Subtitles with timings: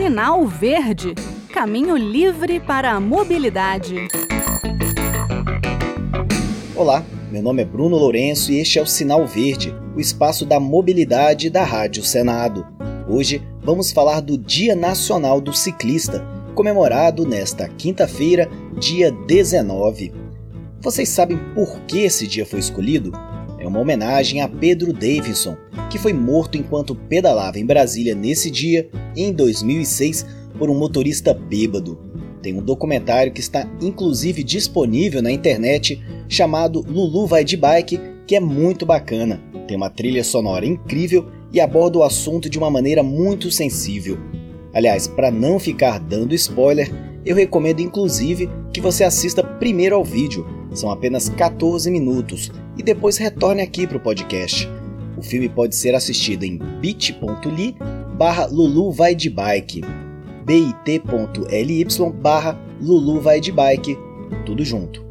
[0.00, 1.14] Sinal Verde
[1.52, 4.08] Caminho livre para a mobilidade.
[6.74, 10.58] Olá, meu nome é Bruno Lourenço e este é o Sinal Verde, o espaço da
[10.58, 12.66] mobilidade da Rádio Senado.
[13.06, 18.48] Hoje vamos falar do Dia Nacional do Ciclista, comemorado nesta quinta-feira,
[18.78, 20.14] dia 19.
[20.80, 23.12] Vocês sabem por que esse dia foi escolhido?
[23.70, 25.56] Uma homenagem a Pedro Davidson,
[25.88, 30.26] que foi morto enquanto pedalava em Brasília nesse dia, em 2006,
[30.58, 31.96] por um motorista bêbado.
[32.42, 38.34] Tem um documentário que está inclusive disponível na internet chamado Lulu Vai de Bike, que
[38.34, 39.40] é muito bacana.
[39.68, 44.18] Tem uma trilha sonora incrível e aborda o assunto de uma maneira muito sensível.
[44.74, 46.90] Aliás, para não ficar dando spoiler,
[47.24, 53.16] eu recomendo inclusive que você assista primeiro ao vídeo, são apenas 14 minutos, e depois
[53.16, 54.68] retorne aqui para o podcast.
[55.16, 57.76] O filme pode ser assistido em bit.ly
[58.16, 59.82] barra Lulu vai de bike,
[60.44, 63.96] bit.ly barra Lulu vai de bike,
[64.46, 65.04] tudo junto.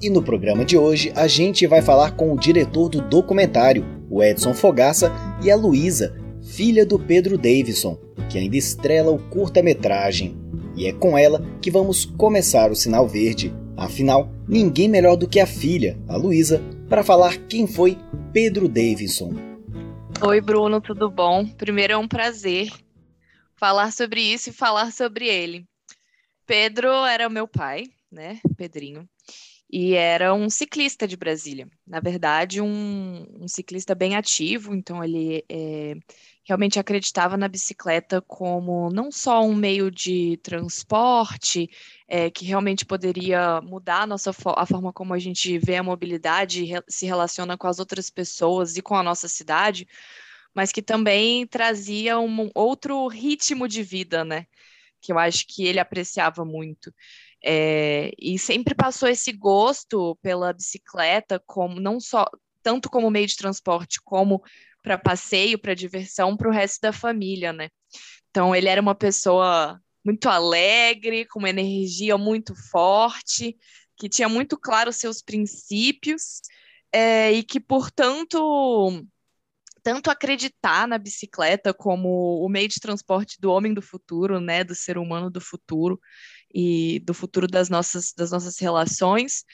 [0.00, 4.22] E no programa de hoje a gente vai falar com o diretor do documentário, o
[4.22, 10.36] Edson Fogaça, e a Luísa, filha do Pedro Davidson, que ainda estrela o curta-metragem.
[10.76, 13.54] E é com ela que vamos começar o Sinal Verde.
[13.76, 17.98] Afinal, ninguém melhor do que a filha, a Luísa, para falar quem foi
[18.32, 19.34] Pedro Davidson.
[20.24, 21.44] Oi, Bruno, tudo bom?
[21.46, 22.70] Primeiro é um prazer
[23.56, 25.66] falar sobre isso e falar sobre ele.
[26.46, 29.08] Pedro era meu pai, né, Pedrinho,
[29.70, 31.66] e era um ciclista de Brasília.
[31.86, 35.96] Na verdade, um, um ciclista bem ativo, então ele é,
[36.44, 41.70] realmente acreditava na bicicleta como não só um meio de transporte,
[42.06, 46.66] é, que realmente poderia mudar a, nossa, a forma como a gente vê a mobilidade
[46.86, 49.88] se relaciona com as outras pessoas e com a nossa cidade,
[50.54, 54.46] mas que também trazia um outro ritmo de vida, né?
[55.00, 56.94] Que eu acho que ele apreciava muito.
[57.42, 62.26] É, e sempre passou esse gosto pela bicicleta como não só
[62.62, 64.42] tanto como meio de transporte como
[64.84, 67.70] para passeio, para diversão, para o resto da família, né?
[68.28, 73.56] Então ele era uma pessoa muito alegre, com uma energia muito forte,
[73.96, 76.42] que tinha muito claro seus princípios
[76.92, 79.02] é, e que, portanto,
[79.82, 84.74] tanto acreditar na bicicleta como o meio de transporte do homem do futuro, né, do
[84.74, 85.98] ser humano do futuro
[86.54, 89.44] e do futuro das nossas, das nossas relações,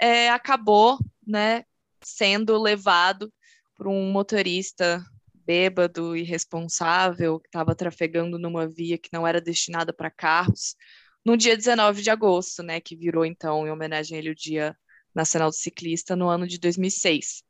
[0.00, 1.62] é, acabou, né,
[2.02, 3.32] sendo levado
[3.80, 5.02] por um motorista
[5.32, 10.76] bêbado, irresponsável, que estava trafegando numa via que não era destinada para carros,
[11.24, 14.76] no dia 19 de agosto, né, que virou então em homenagem a ele o Dia
[15.14, 17.42] Nacional do Ciclista no ano de 2006,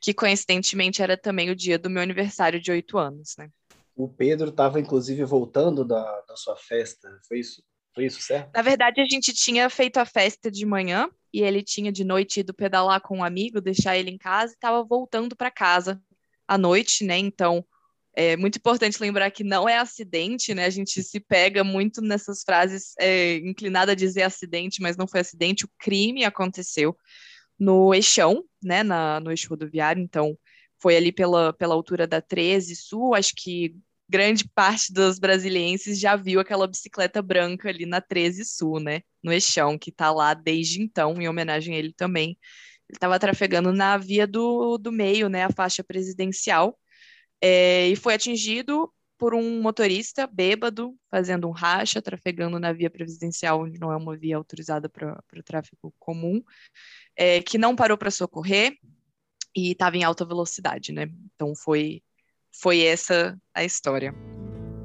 [0.00, 3.48] que coincidentemente era também o dia do meu aniversário de oito anos, né?
[3.94, 7.62] O Pedro estava inclusive voltando da, da sua festa, foi isso?
[7.96, 8.50] Foi isso, certo?
[8.54, 12.40] Na verdade, a gente tinha feito a festa de manhã e ele tinha de noite
[12.40, 15.98] ido pedalar com um amigo, deixar ele em casa e estava voltando para casa
[16.46, 17.16] à noite, né?
[17.16, 17.64] Então,
[18.14, 20.66] é muito importante lembrar que não é acidente, né?
[20.66, 25.20] A gente se pega muito nessas frases é, inclinada a dizer acidente, mas não foi
[25.20, 25.64] acidente.
[25.64, 26.94] O crime aconteceu
[27.58, 28.82] no Eixão, né?
[28.82, 30.02] Na, no eixo rodoviário.
[30.02, 30.38] Então,
[30.82, 33.14] foi ali pela, pela altura da 13 Sul.
[33.14, 33.74] Acho que
[34.08, 39.02] grande parte dos brasilienses já viu aquela bicicleta branca ali na 13 Sul, né?
[39.22, 42.38] No Eixão, que está lá desde então, em homenagem a ele também.
[42.88, 45.44] Ele estava trafegando na via do, do meio, né?
[45.44, 46.78] A faixa presidencial.
[47.40, 53.62] É, e foi atingido por um motorista bêbado, fazendo um racha, trafegando na via presidencial,
[53.62, 56.42] onde não é uma via autorizada para o tráfego comum,
[57.16, 58.76] é, que não parou para socorrer
[59.56, 61.08] e estava em alta velocidade, né?
[61.34, 62.02] Então foi
[62.60, 64.14] foi essa a história.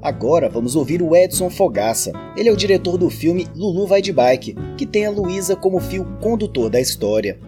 [0.02, 2.10] Agora vamos ouvir o Edson Fogaça.
[2.36, 5.78] Ele é o diretor do filme Lulu Vai de Bike, que tem a Luísa como
[5.78, 7.38] fio condutor da história.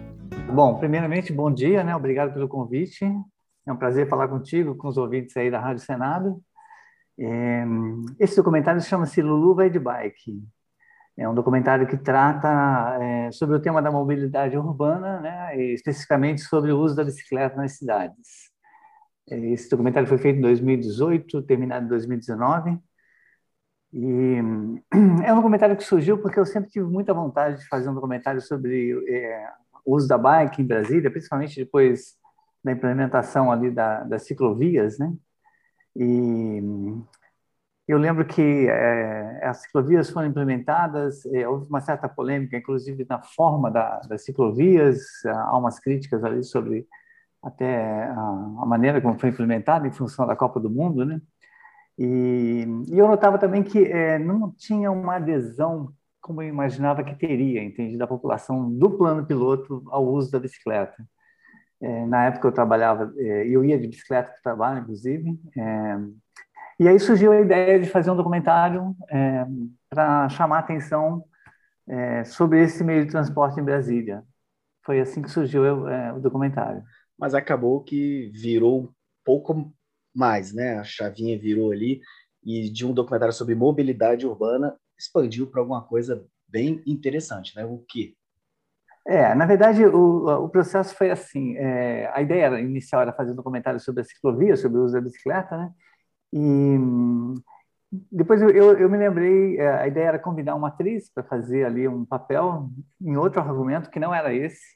[0.53, 1.93] Bom, primeiramente, bom dia, né?
[1.95, 3.03] Obrigado pelo convite.
[3.67, 6.41] É um prazer falar contigo, com os ouvintes aí da Rádio Senado.
[7.19, 7.65] É,
[8.19, 10.41] esse documentário chama-se Lulu Vai de Bike.
[11.17, 15.57] É um documentário que trata é, sobre o tema da mobilidade urbana, né?
[15.57, 18.54] E especificamente sobre o uso da bicicleta nas cidades.
[19.27, 22.79] Esse documentário foi feito em 2018, terminado em 2019.
[23.91, 24.37] E
[25.25, 28.41] é um documentário que surgiu porque eu sempre tive muita vontade de fazer um documentário
[28.41, 29.49] sobre é,
[29.85, 32.15] o uso da bike em Brasília, principalmente depois
[32.63, 35.13] da implementação ali da, das ciclovias, né?
[35.95, 36.61] E
[37.87, 43.21] eu lembro que é, as ciclovias foram implementadas, é, houve uma certa polêmica, inclusive na
[43.21, 46.87] forma da, das ciclovias, há umas críticas ali sobre
[47.45, 51.21] até a, maneira como foi implementada em função da Copa do Mundo, né?
[51.97, 57.13] E, e eu notava também que é, não tinha uma adesão como eu imaginava que
[57.13, 61.07] teria, entende, da população do plano piloto ao uso da bicicleta.
[61.79, 65.97] É, na época eu trabalhava, é, eu ia de bicicleta para o trabalho, inclusive, é,
[66.79, 69.45] e aí surgiu a ideia de fazer um documentário é,
[69.87, 71.23] para chamar atenção
[71.87, 74.23] é, sobre esse meio de transporte em Brasília.
[74.83, 75.63] Foi assim que surgiu
[76.15, 76.83] o documentário.
[77.17, 79.73] Mas acabou que virou um pouco
[80.13, 80.77] mais, né?
[80.77, 82.01] A chavinha virou ali
[82.43, 87.65] e de um documentário sobre mobilidade urbana expandiu para alguma coisa bem interessante, né?
[87.65, 88.15] O que?
[89.07, 91.55] É, na verdade, o, o processo foi assim.
[91.57, 95.01] É, a ideia inicial era fazer um documentário sobre a ciclovia, sobre o uso da
[95.01, 95.71] bicicleta, né?
[96.33, 96.77] E
[98.11, 101.65] depois eu, eu, eu me lembrei, é, a ideia era convidar uma atriz para fazer
[101.65, 102.69] ali um papel
[103.01, 104.75] em outro argumento que não era esse.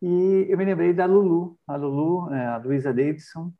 [0.00, 3.52] E eu me lembrei da Lulu, a Lulu, é, a Luisa Davidson.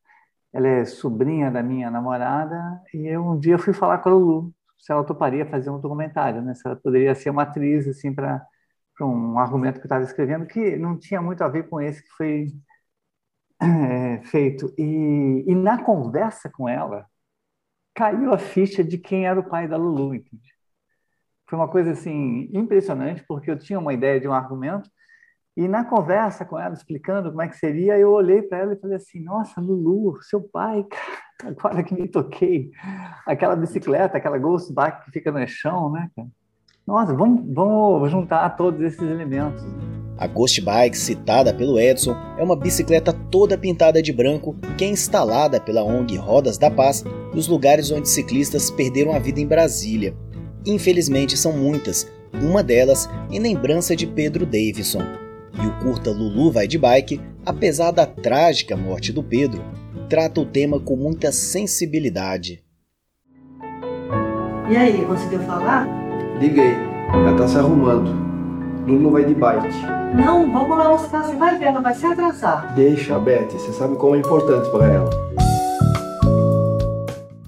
[0.52, 4.54] Ela é sobrinha da minha namorada e eu um dia fui falar com a Lulu
[4.78, 6.54] se ela toparia fazer um documentário, né?
[6.54, 8.46] Se ela poderia ser uma atriz assim para
[9.00, 12.10] um argumento que eu estava escrevendo que não tinha muito a ver com esse que
[12.10, 12.46] foi
[13.60, 14.72] é, feito.
[14.78, 17.06] E, e na conversa com ela,
[17.94, 20.54] caiu a ficha de quem era o pai da Lulu, entende?
[21.48, 24.88] Foi uma coisa assim impressionante, porque eu tinha uma ideia de um argumento
[25.58, 28.80] e na conversa com ela explicando como é que seria, eu olhei para ela e
[28.80, 30.86] falei assim: "Nossa, Lulu, seu pai,
[31.42, 32.70] agora que me toquei,
[33.26, 36.08] aquela bicicleta, aquela ghost bike que fica no chão, né,
[36.86, 39.60] Nossa, vamos, vamos juntar todos esses elementos.
[40.16, 44.88] A Ghost Bike, citada pelo Edson, é uma bicicleta toda pintada de branco que é
[44.88, 50.16] instalada pela ONG Rodas da Paz nos lugares onde ciclistas perderam a vida em Brasília.
[50.66, 55.27] Infelizmente são muitas, uma delas em lembrança de Pedro Davidson.
[55.62, 59.62] E o curta Lulu vai de bike, apesar da trágica morte do Pedro,
[60.08, 62.62] trata o tema com muita sensibilidade.
[64.70, 65.88] E aí, conseguiu falar?
[66.38, 66.74] Liguei,
[67.12, 68.10] ela tá se arrumando.
[68.86, 69.68] Lulu vai de bike.
[70.14, 72.74] Não, vamos lá buscar, você vai ver, ela vai se atrasar.
[72.74, 75.10] Deixa, Beth, você sabe como é importante para ela.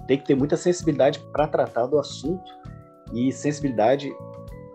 [0.07, 2.51] Tem que ter muita sensibilidade para tratar do assunto
[3.15, 4.13] e sensibilidade,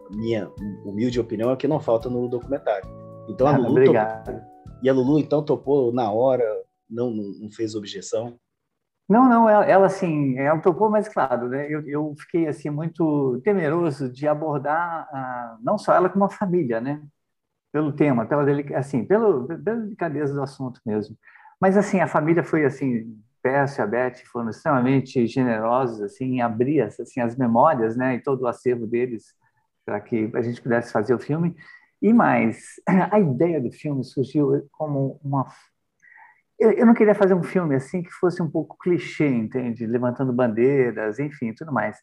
[0.10, 0.50] minha
[0.86, 2.94] humilde opinião, é o que não falta no documentário.
[3.27, 4.25] Então a Lulu obrigado.
[4.25, 4.42] Topou,
[4.81, 6.45] e a Lulu então topou na hora,
[6.89, 8.39] não, não fez objeção.
[9.07, 13.39] Não, não, ela, ela assim, ela topou, mas claro, né, eu, eu fiquei assim muito
[13.44, 17.01] temeroso de abordar a, não só ela como a família, né,
[17.72, 18.44] pelo tema, pela
[18.75, 21.16] assim, pelo, pela delicadeza do assunto mesmo.
[21.62, 26.42] Mas assim, a família foi assim, Pércio e a Beth foram extremamente generosos assim em
[26.42, 29.36] abrir assim as memórias, né, e todo o acervo deles
[29.86, 31.56] para que a gente pudesse fazer o filme.
[32.01, 32.80] E mais,
[33.12, 35.47] a ideia do filme surgiu como uma
[36.57, 39.86] eu, não queria fazer um filme assim que fosse um pouco clichê, entende?
[39.86, 41.97] Levantando bandeiras, enfim, tudo mais.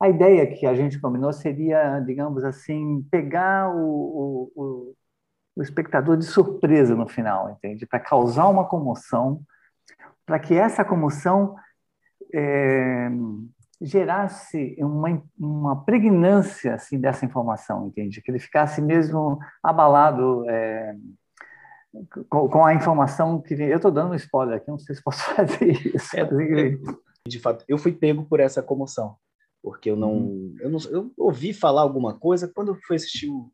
[0.00, 4.94] A ideia que a gente combinou seria, digamos assim, pegar o, o, o,
[5.56, 7.84] o espectador de surpresa no final, entende?
[7.84, 9.42] Para causar uma comoção,
[10.24, 11.56] para que essa comoção
[12.32, 13.10] é,
[13.80, 18.20] gerasse uma, uma pregnância assim, dessa informação, entende?
[18.20, 20.48] Que ele ficasse mesmo abalado.
[20.48, 20.96] É,
[22.28, 25.22] com, com a informação que eu estou dando um spoiler aqui, não sei se posso
[25.34, 26.16] fazer isso.
[26.16, 26.24] É,
[27.26, 29.16] de fato, eu fui pego por essa comoção,
[29.62, 30.56] porque eu não, uhum.
[30.60, 33.50] eu não, eu ouvi falar alguma coisa quando eu fui assistir o,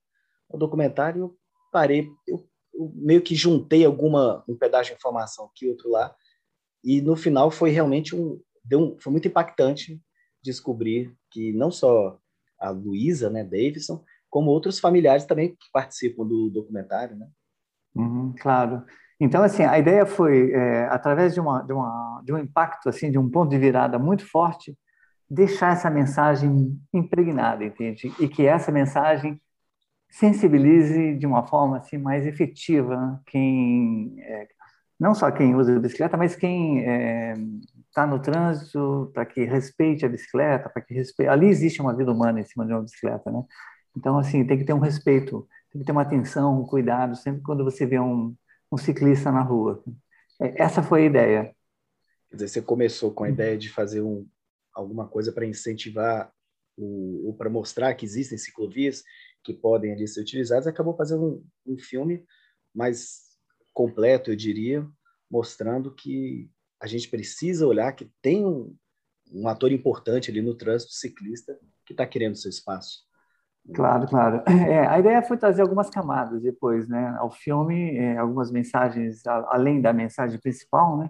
[0.48, 1.36] o documentário, eu
[1.72, 6.14] parei, eu, eu, meio que juntei alguma um pedaço de informação aqui outro lá,
[6.82, 10.00] e no final foi realmente um, deu um, foi muito impactante
[10.44, 12.18] descobrir que não só
[12.60, 17.26] a Luísa, né, Davidson, como outros familiares também que participam do documentário, né?
[17.94, 18.84] Uhum, claro.
[19.18, 23.10] Então, assim, a ideia foi, é, através de, uma, de, uma, de um impacto, assim,
[23.10, 24.76] de um ponto de virada muito forte,
[25.30, 28.12] deixar essa mensagem impregnada, entende?
[28.18, 29.40] E que essa mensagem
[30.10, 34.46] sensibilize de uma forma assim mais efetiva quem é,
[34.98, 37.34] não só quem usa bicicleta, mas quem é,
[37.94, 41.30] tá no trânsito para que respeite a bicicleta, para que respeite.
[41.30, 43.42] Ali existe uma vida humana em cima de uma bicicleta, né?
[43.96, 47.42] Então assim tem que ter um respeito tem que ter uma atenção, um cuidado sempre
[47.42, 48.32] quando você vê um,
[48.70, 49.82] um ciclista na rua.
[50.40, 51.56] É, essa foi a ideia.
[52.30, 54.24] Quer dizer, você começou com a ideia de fazer um,
[54.72, 56.32] alguma coisa para incentivar
[56.76, 59.02] o, ou para mostrar que existem ciclovias
[59.42, 62.24] que podem ali ser utilizadas, acabou fazendo um, um filme
[62.72, 63.36] mais
[63.72, 64.86] completo, eu diria,
[65.28, 66.48] mostrando que
[66.84, 68.76] a gente precisa olhar que tem um,
[69.32, 73.04] um ator importante ali no trânsito ciclista que está querendo seu espaço.
[73.74, 74.42] Claro, claro.
[74.68, 79.80] É, a ideia foi trazer algumas camadas depois, né, ao filme, é, algumas mensagens além
[79.80, 81.08] da mensagem principal, né,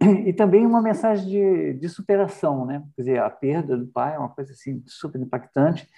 [0.28, 2.84] E também uma mensagem de, de superação, né?
[2.94, 5.88] Quer dizer, a perda do pai é uma coisa assim super impactante.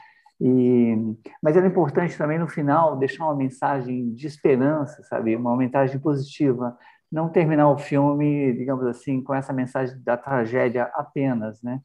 [0.40, 0.96] E,
[1.42, 5.36] mas era importante também no final deixar uma mensagem de esperança, sabe?
[5.36, 6.78] Uma mensagem positiva,
[7.10, 11.80] não terminar o filme, digamos assim, com essa mensagem da tragédia apenas, né?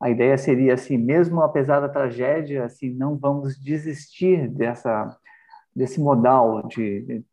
[0.00, 5.16] A ideia seria assim, mesmo apesar da tragédia, assim, não vamos desistir dessa
[5.74, 7.24] desse modal de, de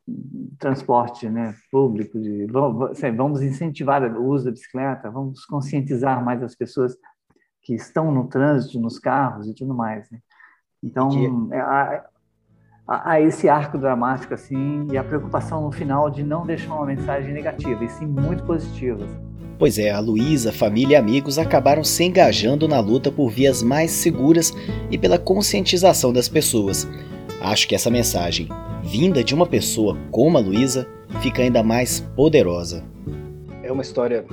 [0.60, 6.44] transporte né, público, de, vamos, assim, vamos incentivar o uso da bicicleta, vamos conscientizar mais
[6.44, 6.96] as pessoas
[7.64, 10.12] que estão no trânsito, nos carros e tudo mais.
[10.12, 10.20] Né?
[10.84, 11.10] Então.
[11.52, 12.04] É,
[12.88, 16.86] há, há, esse arco dramático assim e a preocupação no final de não deixar uma
[16.86, 19.06] mensagem negativa, e sim muito positiva.
[19.58, 23.92] Pois é, a Luísa, família e amigos acabaram se engajando na luta por vias mais
[23.92, 24.52] seguras
[24.92, 26.86] e pela conscientização das pessoas.
[27.42, 28.50] Acho que essa mensagem,
[28.84, 30.86] vinda de uma pessoa como a Luísa,
[31.22, 32.84] fica ainda mais poderosa.
[33.64, 34.26] É uma história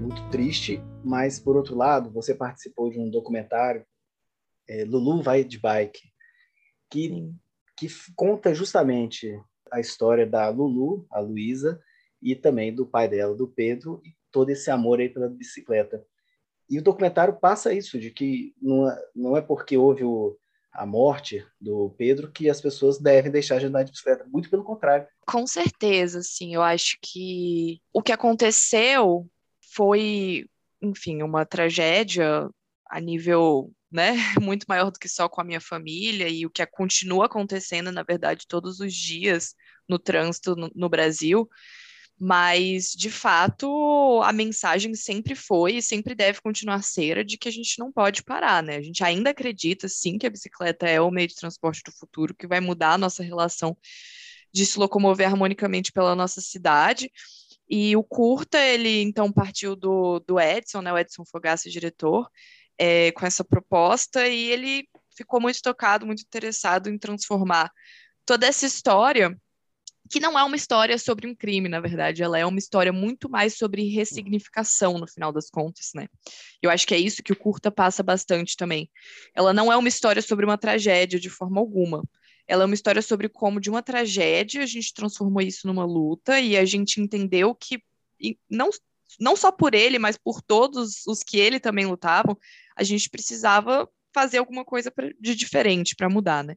[0.00, 3.84] muito triste, mas por outro lado, você participou de um documentário,
[4.68, 6.00] é, Lulu vai de bike,
[6.90, 7.30] que,
[7.76, 9.38] que conta justamente
[9.70, 11.80] a história da Lulu, a Luísa,
[12.22, 16.04] e também do pai dela, do Pedro, e todo esse amor aí pela bicicleta.
[16.68, 20.36] E o documentário passa isso, de que não é, não é porque houve o,
[20.72, 24.26] a morte do Pedro que as pessoas devem deixar de andar de bicicleta.
[24.26, 25.06] Muito pelo contrário.
[25.26, 26.54] Com certeza, sim.
[26.54, 29.28] Eu acho que o que aconteceu
[29.74, 30.46] foi,
[30.80, 32.48] enfim, uma tragédia
[32.88, 36.66] a nível né, muito maior do que só com a minha família e o que
[36.66, 39.54] continua acontecendo, na verdade, todos os dias
[39.88, 41.48] no trânsito no, no Brasil.
[42.18, 47.36] Mas, de fato, a mensagem sempre foi e sempre deve continuar a ser a de
[47.36, 48.76] que a gente não pode parar, né?
[48.76, 52.34] A gente ainda acredita, sim, que a bicicleta é o meio de transporte do futuro,
[52.34, 53.76] que vai mudar a nossa relação
[54.52, 57.10] de se locomover harmonicamente pela nossa cidade.
[57.68, 60.92] E o curta, ele então partiu do, do Edson, né?
[60.92, 62.28] O Edson Fogassi, diretor,
[62.78, 67.70] é, com essa proposta, e ele ficou muito tocado, muito interessado em transformar
[68.26, 69.36] toda essa história
[70.10, 73.28] que não é uma história sobre um crime, na verdade, ela é uma história muito
[73.28, 76.06] mais sobre ressignificação, no final das contas, né?
[76.60, 78.90] Eu acho que é isso que o curta passa bastante também.
[79.34, 82.02] Ela não é uma história sobre uma tragédia de forma alguma.
[82.46, 86.38] Ela é uma história sobre como de uma tragédia a gente transformou isso numa luta
[86.38, 87.82] e a gente entendeu que
[88.48, 88.68] não
[89.20, 92.36] não só por ele, mas por todos os que ele também lutavam,
[92.76, 96.54] a gente precisava fazer alguma coisa pra, de diferente para mudar, né?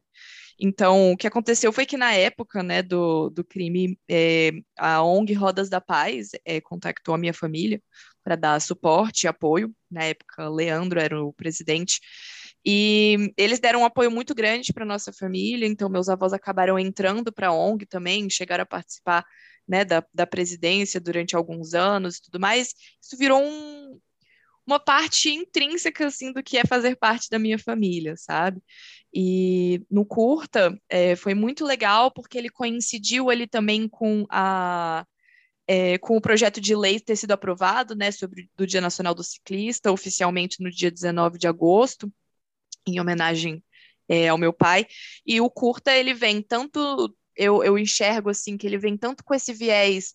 [0.60, 5.32] Então, o que aconteceu foi que na época né, do, do crime, é, a ONG
[5.32, 7.80] Rodas da Paz é, contactou a minha família
[8.24, 9.72] para dar suporte e apoio.
[9.90, 12.00] Na época, Leandro era o presidente.
[12.64, 17.32] E eles deram um apoio muito grande para nossa família, então meus avós acabaram entrando
[17.32, 19.24] para a ONG também, chegaram a participar
[19.66, 22.74] né, da, da presidência durante alguns anos e tudo mais.
[23.00, 24.00] Isso virou um,
[24.68, 28.60] uma parte intrínseca assim do que é fazer parte da minha família, sabe?
[29.12, 35.06] E no curta é, foi muito legal porque ele coincidiu ali também com a
[35.66, 39.22] é, com o projeto de lei ter sido aprovado, né, sobre do Dia Nacional do
[39.22, 42.10] Ciclista, oficialmente no dia 19 de agosto,
[42.86, 43.62] em homenagem
[44.08, 44.86] é, ao meu pai.
[45.26, 49.34] E o curta ele vem tanto eu, eu enxergo assim que ele vem tanto com
[49.34, 50.14] esse viés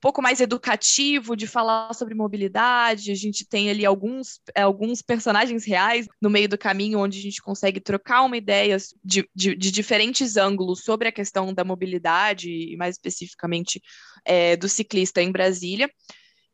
[0.00, 3.10] pouco mais educativo, de falar sobre mobilidade.
[3.10, 7.42] A gente tem ali alguns, alguns personagens reais no meio do caminho, onde a gente
[7.42, 12.76] consegue trocar uma ideia de, de, de diferentes ângulos sobre a questão da mobilidade, e
[12.76, 13.80] mais especificamente
[14.24, 15.90] é, do ciclista em Brasília.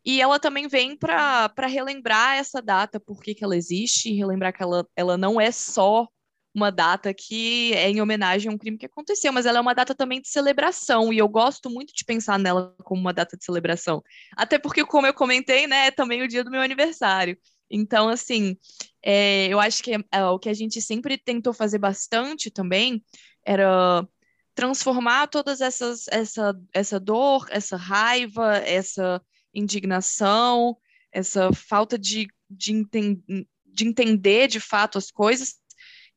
[0.04, 4.62] E ela também vem para relembrar essa data, por que, que ela existe, relembrar que
[4.62, 6.06] ela, ela não é só
[6.54, 9.74] uma data que é em homenagem a um crime que aconteceu, mas ela é uma
[9.74, 13.44] data também de celebração, e eu gosto muito de pensar nela como uma data de
[13.44, 14.02] celebração.
[14.36, 17.36] Até porque, como eu comentei, né, é também o dia do meu aniversário.
[17.68, 18.56] Então, assim,
[19.02, 23.02] é, eu acho que é, é, o que a gente sempre tentou fazer bastante também
[23.44, 24.06] era
[24.54, 29.20] transformar todas essas essa essa dor, essa raiva, essa
[29.52, 30.76] indignação,
[31.12, 33.20] essa falta de, de, enten
[33.64, 35.56] de entender de fato as coisas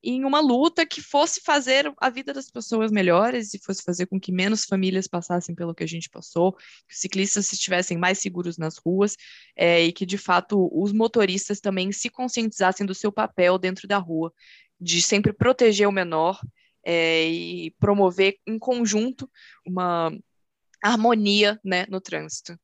[0.09, 4.17] em uma luta que fosse fazer a vida das pessoas melhores e fosse fazer com
[4.17, 8.57] que menos famílias passassem pelo que a gente passou, que os ciclistas estivessem mais seguros
[8.57, 9.17] nas ruas
[9.53, 13.97] é, e que, de fato, os motoristas também se conscientizassem do seu papel dentro da
[13.97, 14.31] rua,
[14.79, 16.39] de sempre proteger o menor
[16.85, 19.29] é, e promover em conjunto
[19.65, 20.17] uma
[20.81, 22.57] harmonia né, no trânsito.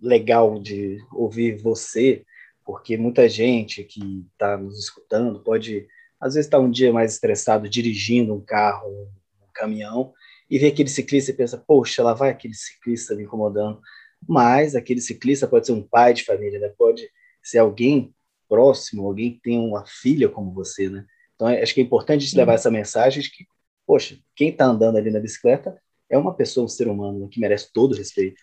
[0.00, 2.24] Legal de ouvir você,
[2.64, 5.88] porque muita gente que está nos escutando pode
[6.22, 10.14] às vezes está um dia mais estressado dirigindo um carro, um caminhão,
[10.48, 13.80] e vê aquele ciclista e pensa, poxa, lá vai aquele ciclista me incomodando.
[14.28, 16.72] Mas aquele ciclista pode ser um pai de família, né?
[16.78, 17.10] pode
[17.42, 18.14] ser alguém
[18.48, 21.04] próximo, alguém que tem uma filha como você, né?
[21.34, 23.44] Então, acho que é importante a gente levar essa mensagem de que,
[23.84, 25.76] poxa, quem está andando ali na bicicleta
[26.08, 28.40] é uma pessoa, um ser humano, né, que merece todo o respeito.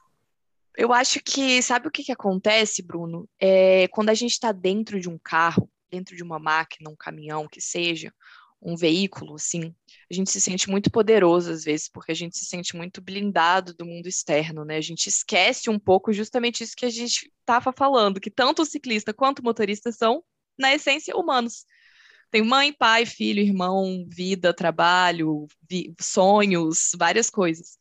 [0.76, 3.30] Eu acho que, sabe o que, que acontece, Bruno?
[3.40, 7.48] É, quando a gente está dentro de um carro, dentro de uma máquina, um caminhão,
[7.48, 8.14] que seja,
[8.62, 9.74] um veículo, assim,
[10.12, 13.74] a gente se sente muito poderoso às vezes, porque a gente se sente muito blindado
[13.74, 14.76] do mundo externo, né?
[14.78, 18.66] A gente esquece um pouco justamente isso que a gente estava falando, que tanto o
[18.66, 20.24] ciclista quanto o motorista são,
[20.58, 21.66] na essência, humanos.
[22.30, 27.80] Tem mãe, pai, filho, irmão, vida, trabalho, vi sonhos, várias coisas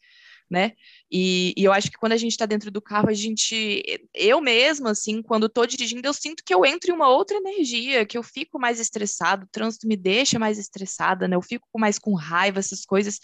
[0.51, 0.73] né?
[1.11, 3.83] E, e, eu acho que quando a gente está dentro do carro, a gente,
[4.15, 8.05] eu mesma, assim, quando estou dirigindo, eu sinto que eu entro em uma outra energia,
[8.05, 11.35] que eu fico mais estressado, o trânsito me deixa mais estressada, né?
[11.35, 13.19] Eu fico mais com raiva, essas coisas.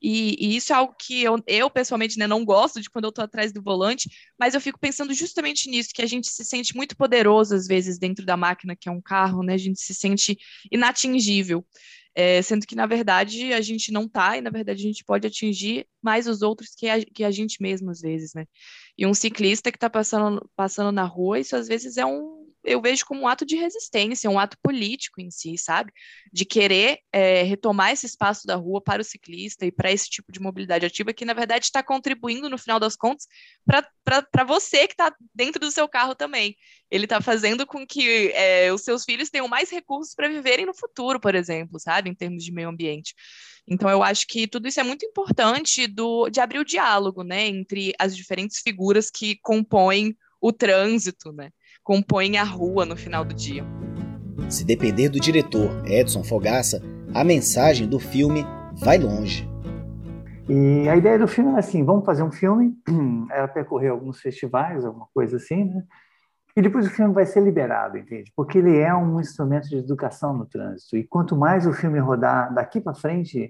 [0.00, 3.10] E, e, isso é algo que eu, eu pessoalmente né, não gosto de quando eu
[3.10, 4.08] estou atrás do volante,
[4.38, 7.98] mas eu fico pensando justamente nisso, que a gente se sente muito poderoso às vezes
[7.98, 9.54] dentro da máquina que é um carro, né?
[9.54, 10.38] A gente se sente
[10.70, 11.66] inatingível.
[12.14, 15.26] É, sendo que, na verdade, a gente não tá, e na verdade a gente pode
[15.26, 18.44] atingir mais os outros que a, que a gente mesmo, às vezes, né?
[18.96, 22.80] E um ciclista que está passando, passando na rua, isso às vezes é um, eu
[22.80, 25.92] vejo como um ato de resistência, um ato político em si, sabe?
[26.32, 30.32] De querer é, retomar esse espaço da rua para o ciclista e para esse tipo
[30.32, 33.26] de mobilidade ativa, que na verdade está contribuindo, no final das contas,
[33.64, 36.56] para você que está dentro do seu carro também.
[36.90, 40.74] Ele está fazendo com que é, os seus filhos tenham mais recursos para viverem no
[40.74, 42.10] futuro, por exemplo, sabe?
[42.10, 43.14] Em termos de meio ambiente.
[43.66, 47.46] Então, eu acho que tudo isso é muito importante do, de abrir o diálogo, né,
[47.46, 51.50] entre as diferentes figuras que compõem o trânsito, né?
[51.88, 53.64] Compõem a rua no final do dia.
[54.50, 56.82] Se depender do diretor Edson Fogaça,
[57.14, 59.48] a mensagem do filme vai longe.
[60.50, 62.74] E a ideia do filme é assim: vamos fazer um filme,
[63.32, 65.82] era percorrer alguns festivais, alguma coisa assim, né?
[66.54, 68.30] E depois o filme vai ser liberado, entende?
[68.36, 70.94] Porque ele é um instrumento de educação no trânsito.
[70.94, 73.48] E quanto mais o filme rodar daqui para frente,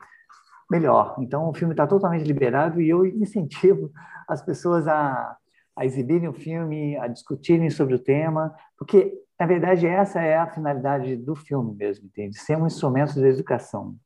[0.70, 1.16] melhor.
[1.18, 3.90] Então o filme está totalmente liberado e eu incentivo
[4.28, 5.36] as pessoas a
[5.78, 10.50] a exibirem o filme, a discutirem sobre o tema, porque, na verdade, essa é a
[10.50, 12.36] finalidade do filme mesmo, entende?
[12.36, 13.96] Ser um instrumento de educação.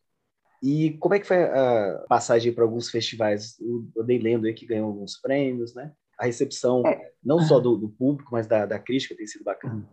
[0.63, 3.57] E como é que foi a passagem para alguns festivais?
[3.97, 5.93] Eu dei lendo aí que ganhou alguns prêmios, né?
[6.19, 7.11] A recepção, é.
[7.25, 9.89] não só do, do, público, mas da, da crítica tem sido bacana.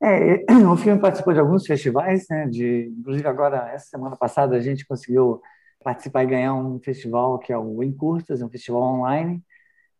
[0.00, 2.46] É, o filme participou de alguns festivais, né?
[2.46, 5.42] De, inclusive agora, essa semana passada, a gente conseguiu
[5.82, 9.44] participar e ganhar um festival que é o Encurtas, um festival online,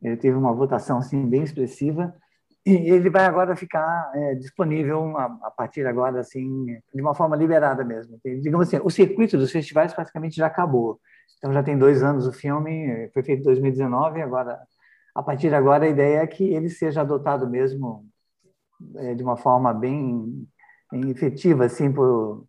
[0.03, 2.15] ele teve uma votação assim bem expressiva
[2.65, 7.35] e ele vai agora ficar é, disponível a, a, partir agora assim de uma forma
[7.37, 8.19] liberada mesmo.
[8.25, 11.01] Digamos assim, o circuito dos festivais praticamente já acabou.
[11.39, 14.59] Então já tem dois anos o filme, foi feito em 2019 agora
[15.19, 18.07] a partir de agora a ideia é que ele seja adotado mesmo
[18.97, 20.47] é, de uma forma bem,
[20.93, 22.45] bem efetiva assim por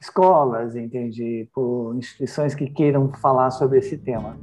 [0.00, 4.36] escolas, entende, por instituições que queiram falar sobre esse tema.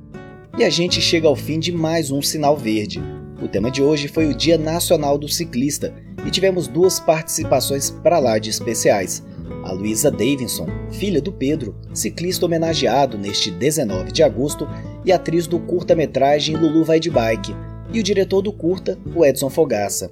[0.56, 3.02] E a gente chega ao fim de mais um Sinal Verde.
[3.42, 5.92] O tema de hoje foi o Dia Nacional do Ciclista
[6.24, 9.24] e tivemos duas participações para lá de especiais.
[9.64, 14.68] A Luísa Davidson, filha do Pedro, ciclista homenageado neste 19 de agosto,
[15.04, 17.56] e atriz do curta-metragem Lulu Vai de Bike,
[17.92, 20.12] e o diretor do curta, o Edson Fogaça.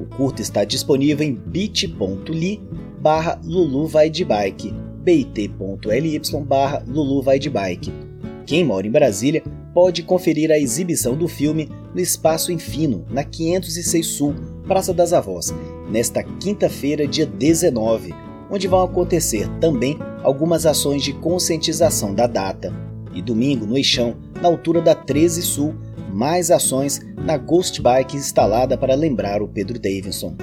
[0.00, 2.62] O curta está disponível em bit.ly
[3.00, 7.92] barra Lulu Vai de Bike, bit.ly barra Lulu Vai de Bike.
[8.46, 9.42] Quem mora em Brasília
[9.74, 14.34] pode conferir a exibição do filme no Espaço Infino, na 506 Sul,
[14.66, 15.52] Praça das Avós,
[15.90, 18.14] nesta quinta-feira, dia 19,
[18.48, 22.72] onde vão acontecer também algumas ações de conscientização da data.
[23.12, 25.74] E domingo, no Eixão, na altura da 13 Sul,
[26.12, 30.36] mais ações na Ghost Bike instalada para lembrar o Pedro Davidson.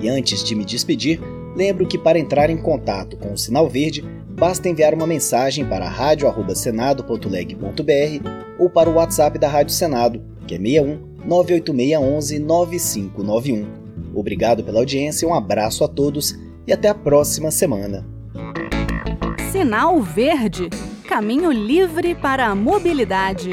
[0.00, 1.20] E antes de me despedir,
[1.56, 5.88] lembro que para entrar em contato com o Sinal Verde, basta enviar uma mensagem para
[5.88, 13.66] radio@senado.leg.br ou para o WhatsApp da Rádio Senado, que é 61 98611 9591.
[14.14, 18.06] Obrigado pela audiência, um abraço a todos e até a próxima semana.
[19.50, 20.68] Sinal Verde
[21.08, 23.50] Caminho livre para a mobilidade.